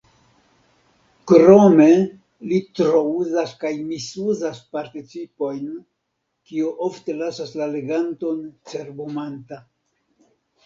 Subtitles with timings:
[1.31, 1.85] Krome,
[2.51, 5.67] li trouzas kaj misuzas participojn,
[6.51, 8.41] kio ofte lasas la leganton
[8.73, 9.61] cerbumanta.